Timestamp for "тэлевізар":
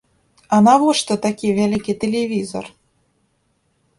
2.03-2.65